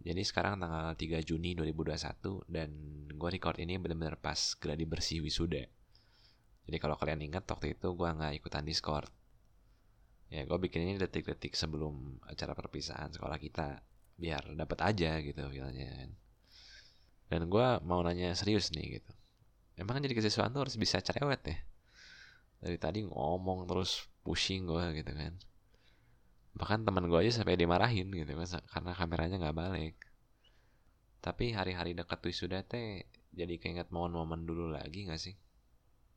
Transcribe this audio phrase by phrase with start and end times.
[0.00, 2.72] Jadi sekarang tanggal 3 Juni 2021 dan
[3.12, 5.60] gue record ini bener-bener pas geladi bersih wisuda.
[6.64, 9.12] Jadi kalau kalian ingat waktu itu gue nggak ikutan Discord.
[10.32, 13.84] Ya gue bikin ini detik-detik sebelum acara perpisahan sekolah kita
[14.16, 16.10] biar dapat aja gitu feelnya kan.
[17.28, 19.12] Dan gue mau nanya serius nih gitu.
[19.76, 21.58] Emang jadi kesiswaan tuh harus bisa cerewet ya?
[22.64, 25.36] Dari tadi ngomong terus pushing gue gitu kan
[26.60, 29.96] bahkan teman gue aja sampai dimarahin gitu kan karena kameranya nggak balik.
[31.24, 35.34] Tapi hari-hari dekat wisuda teh jadi keinget momen-momen dulu lagi nggak sih